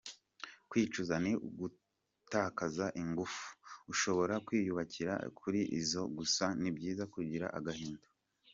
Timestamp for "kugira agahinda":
7.15-8.05